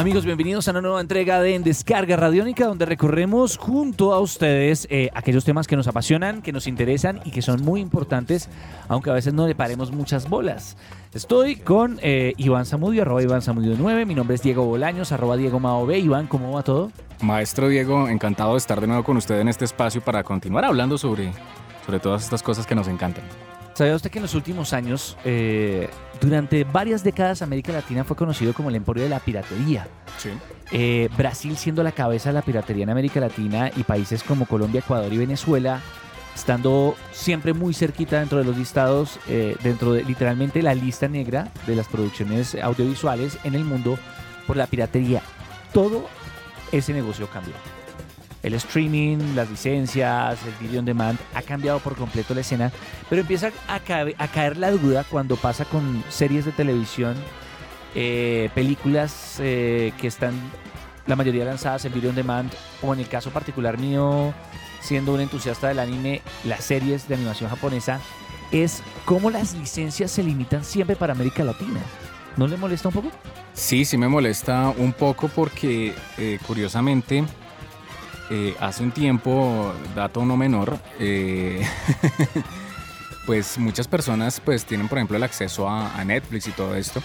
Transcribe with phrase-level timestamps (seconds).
[0.00, 4.88] Amigos, bienvenidos a una nueva entrega de En Descarga Radiónica, donde recorremos junto a ustedes
[4.90, 8.48] eh, aquellos temas que nos apasionan, que nos interesan y que son muy importantes,
[8.88, 10.78] aunque a veces no le paremos muchas bolas.
[11.12, 14.06] Estoy con eh, Iván Zamudio, arroba Iván Zamudio 9.
[14.06, 15.98] Mi nombre es Diego Bolaños, arroba Diego Mao B.
[15.98, 16.90] Iván, ¿cómo va todo?
[17.20, 20.96] Maestro Diego, encantado de estar de nuevo con usted en este espacio para continuar hablando
[20.96, 21.30] sobre,
[21.84, 23.24] sobre todas estas cosas que nos encantan.
[23.80, 25.88] ¿Sabía usted que en los últimos años, eh,
[26.20, 29.88] durante varias décadas, América Latina fue conocido como el emporio de la piratería?
[30.18, 30.28] Sí.
[30.70, 34.80] Eh, Brasil siendo la cabeza de la piratería en América Latina y países como Colombia,
[34.80, 35.80] Ecuador y Venezuela
[36.34, 41.50] estando siempre muy cerquita dentro de los listados, eh, dentro de literalmente la lista negra
[41.66, 43.98] de las producciones audiovisuales en el mundo
[44.46, 45.22] por la piratería.
[45.72, 46.06] Todo
[46.70, 47.54] ese negocio cambió.
[48.42, 52.72] El streaming, las licencias, el video on demand ha cambiado por completo la escena,
[53.08, 57.16] pero empieza a, caer, a caer la duda cuando pasa con series de televisión,
[57.94, 60.34] eh, películas eh, que están
[61.06, 62.50] la mayoría lanzadas en video on demand,
[62.82, 64.32] o en el caso particular mío,
[64.80, 68.00] siendo un entusiasta del anime, las series de animación japonesa,
[68.52, 71.80] es cómo las licencias se limitan siempre para América Latina.
[72.36, 73.10] ¿No le molesta un poco?
[73.52, 77.24] Sí, sí me molesta un poco porque eh, curiosamente
[78.30, 81.66] eh, hace un tiempo, dato no menor, eh,
[83.26, 87.02] pues muchas personas pues tienen por ejemplo el acceso a, a Netflix y todo esto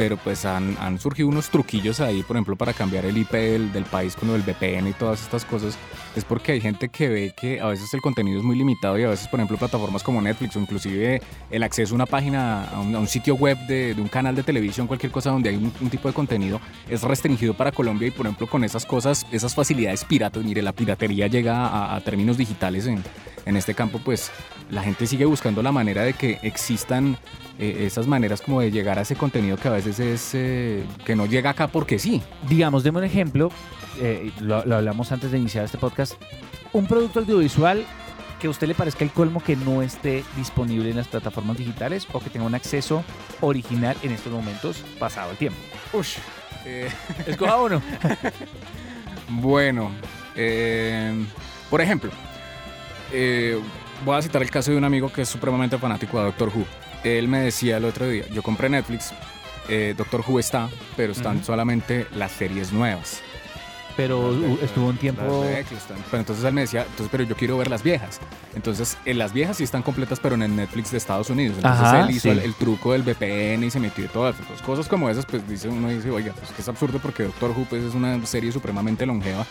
[0.00, 3.70] pero pues han, han, surgido unos truquillos ahí, por ejemplo, para cambiar el IP del,
[3.70, 5.76] del, país con el VPN y todas estas cosas,
[6.16, 9.02] es porque hay gente que ve que a veces el contenido es muy limitado y
[9.02, 12.80] a veces, por ejemplo, plataformas como Netflix o inclusive el acceso a una página, a
[12.80, 15.56] un, a un sitio web de, de, un canal de televisión, cualquier cosa donde hay
[15.56, 19.26] un, un, tipo de contenido, es restringido para Colombia y, por ejemplo, con esas cosas,
[19.30, 23.02] esas facilidades piratas, mire, la piratería llega a, a términos digitales en,
[23.46, 24.30] en este campo, pues
[24.70, 27.16] la gente sigue buscando la manera de que existan
[27.58, 31.14] eh, esas maneras como de llegar a ese contenido que a veces es eh, que
[31.14, 32.22] no llega acá porque sí.
[32.48, 33.50] Digamos, demos un ejemplo,
[34.00, 36.14] eh, lo, lo, hablamos antes de iniciar este podcast,
[36.72, 37.84] un producto audiovisual
[38.40, 42.06] que a usted le parezca el colmo que no esté disponible en las plataformas digitales
[42.10, 43.04] o que tenga un acceso
[43.42, 45.58] original en estos momentos pasado el tiempo.
[45.92, 46.16] Ush,
[46.64, 46.88] eh...
[47.26, 47.82] Escoja uno.
[49.28, 49.90] bueno,
[51.68, 52.10] por ejemplo,
[54.04, 56.64] voy a citar el caso de un amigo que es supremamente fanático de Doctor Who
[57.04, 59.12] él me decía el otro día, yo compré Netflix,
[59.68, 61.44] eh, Doctor Who está, pero están uh -huh.
[61.44, 63.22] solamente las series nuevas.
[64.00, 65.44] Pero estuvo un tiempo...
[66.10, 68.18] Pero entonces él me decía, entonces, pero yo quiero ver las viejas.
[68.54, 71.56] Entonces, en las viejas sí están completas, pero en el Netflix de Estados Unidos.
[71.56, 72.28] Entonces Ajá, él hizo sí.
[72.30, 75.46] el, el, truco del VPN y se metió y todas las cosas como esas, pues
[75.46, 78.50] dice uno dice, oiga, pues que es absurdo porque Doctor Who pues, es una serie
[78.52, 79.44] supremamente longeva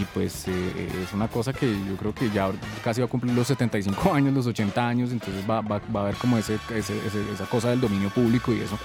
[0.00, 2.50] y pues eh, es una cosa que yo creo que ya
[2.82, 6.02] casi va a cumplir los 75 años, los 80 años, entonces va, va, va a
[6.04, 8.78] haber como ese, ese, ese, esa cosa del dominio público y eso.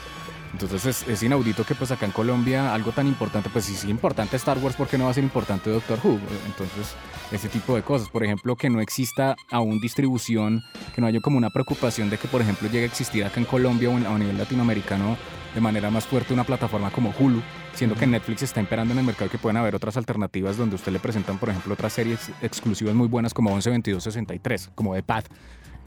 [0.59, 3.85] Entonces es, es, inaudito que pues acá en Colombia algo tan importante, pues si es
[3.85, 6.19] importante Star Wars, ¿por qué no va a ser importante Doctor Who?
[6.47, 6.95] Entonces
[7.31, 8.09] ese tipo de cosas.
[8.09, 10.63] Por ejemplo, que no exista aún distribución,
[10.95, 13.45] que no haya como una preocupación de que por ejemplo llegue a existir acá en
[13.45, 15.15] Colombia o, en, a nivel latinoamericano
[15.53, 17.43] de manera más fuerte una plataforma como Hulu,
[17.75, 20.75] siendo que Netflix está imperando en el mercado y que pueden haber otras alternativas donde
[20.75, 24.95] usted le presentan, por ejemplo, otras series exclusivas muy buenas como 11, 22, 63, como
[24.95, 25.27] The Path.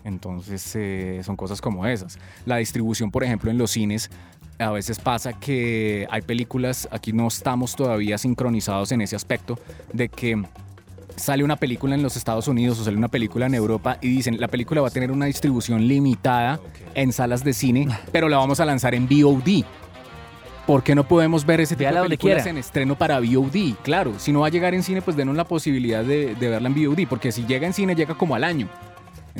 [0.04, 2.18] Entonces eh, son cosas como esas.
[2.46, 4.10] La distribución, por ejemplo, en los cines,
[4.60, 9.58] a veces pasa que hay películas, aquí no estamos todavía sincronizados en ese aspecto,
[9.92, 10.42] de que
[11.16, 14.40] sale una película en los Estados Unidos o sale una película en Europa y dicen
[14.40, 16.60] la película va a tener una distribución limitada
[16.94, 19.64] en salas de cine, pero la vamos a lanzar en VOD.
[20.66, 23.74] ¿Por qué no podemos ver ese tipo de películas en estreno para VOD?
[23.82, 26.68] Claro, si no va a llegar en cine, pues denos la posibilidad de, de verla
[26.68, 28.68] en VOD, porque si llega en cine, llega como al año.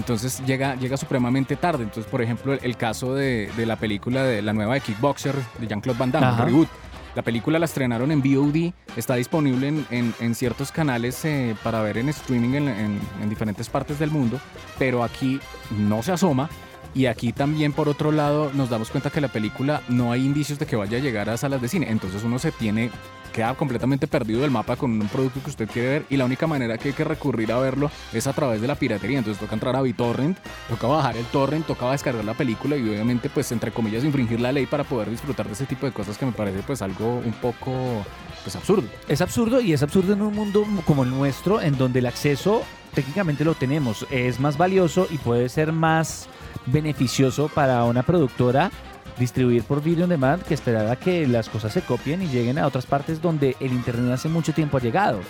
[0.00, 1.82] Entonces llega, llega supremamente tarde.
[1.84, 5.34] Entonces, por ejemplo, el, el caso de, de, la película de la nueva de Kickboxer
[5.58, 6.46] de Jean-Claude Van Damme, Ajá.
[6.46, 6.68] reboot.
[7.14, 11.82] La película la estrenaron en VOD, está disponible en, en, en ciertos canales eh, para
[11.82, 14.40] ver en streaming en, en, diferentes partes del mundo,
[14.78, 15.38] pero aquí
[15.76, 16.48] no se asoma.
[16.94, 20.58] Y aquí también, por otro lado, nos damos cuenta que la película no hay indicios
[20.58, 21.90] de que vaya a llegar a salas de cine.
[21.90, 22.90] Entonces uno se tiene,
[23.32, 26.48] queda completamente perdido del mapa con un producto que usted quiere ver y la única
[26.48, 29.18] manera que hay que recurrir a verlo es a través de la piratería.
[29.18, 30.36] Entonces toca entrar a BitTorrent,
[30.68, 34.50] toca bajar el torrent, toca descargar la película y obviamente pues entre comillas infringir la
[34.50, 37.34] ley para poder disfrutar de ese tipo de cosas que me parece pues algo un
[37.34, 38.04] poco
[38.42, 38.88] pues absurdo.
[39.06, 42.62] Es absurdo y es absurdo en un mundo como el nuestro en donde el acceso
[42.94, 46.28] técnicamente lo tenemos, es más valioso y puede ser más
[46.66, 48.70] beneficioso para una productora
[49.18, 52.58] distribuir por video on demand que esperar a que las cosas se copien y lleguen
[52.58, 55.20] a otras partes donde el Internet hace mucho tiempo ha llegado.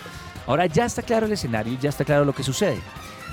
[0.47, 2.81] Ahora ya está claro el escenario ya está claro lo que sucede.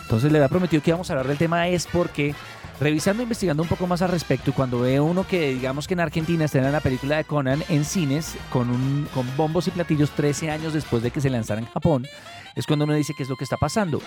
[0.01, 2.33] Entonces le había prometido que íbamos a hablar del tema es porque
[2.79, 5.99] revisando, investigando un poco más al respecto, y cuando veo uno que digamos que en
[5.99, 11.01] Argentina estrena la película de Conan en cines con, bombos y platillos 13 años después
[11.03, 12.05] de que se lanzara en Japón,
[12.55, 14.01] es cuando uno dice qué es lo que está pasando.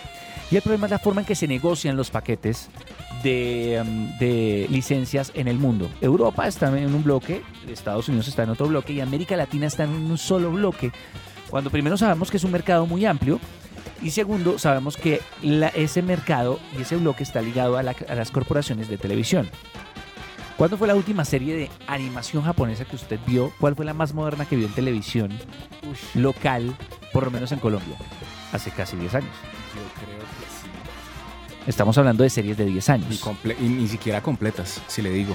[0.50, 2.68] Y el problema es la forma en que se negocian los paquetes
[3.22, 5.90] de, um, de licencias en el mundo.
[6.00, 9.84] Europa está en un bloque, Estados Unidos está en otro bloque y América Latina está
[9.84, 10.92] en un solo bloque.
[11.48, 13.40] Cuando primero sabemos que es un mercado muy amplio,
[14.02, 18.14] y segundo, sabemos que la- ese mercado y ese bloque está ligado a, la- a
[18.14, 19.48] las corporaciones de televisión.
[20.56, 23.50] ¿Cuándo fue la última serie de animación japonesa que usted vio?
[23.58, 25.30] ¿Cuál fue la más moderna que vio en televisión
[26.14, 26.76] local,
[27.12, 27.96] por lo menos en Colombia?
[28.52, 29.30] Hace casi 10 años.
[29.74, 31.66] Yo creo que sí.
[31.66, 33.24] Estamos hablando de series de 10 Y, años.
[33.24, 35.34] comple- y ni siquiera completas, si le digo.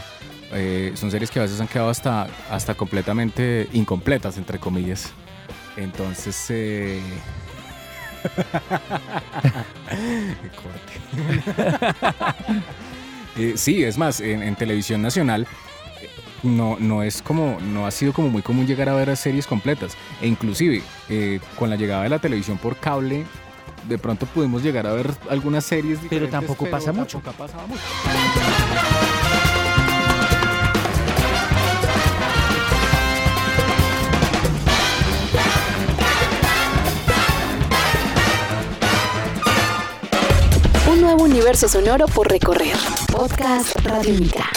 [0.54, 5.12] Eh, son series que a veces han quedado hasta, hasta completamente incompletas, entre comillas.
[5.76, 7.02] Entonces, eh...
[13.38, 15.46] Eh, sí, es más, en, en televisión nacional
[16.02, 16.10] eh,
[16.44, 19.98] no, no es como, no ha sido como muy común llegar a ver series completas.
[20.22, 23.26] E inclusive, eh, con la llegada de la televisión por cable,
[23.90, 27.20] de pronto pudimos llegar a ver algunas series diferentes, tampoco pasa mucho.
[27.20, 27.82] tampoco ha pasado mucho.
[41.46, 42.76] Universo sonoro por recorrer.
[43.12, 44.50] Podcast Radiónica.